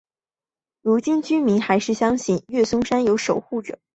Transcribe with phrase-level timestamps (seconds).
[0.81, 3.77] 如今居民还是相信乐松山有守护者。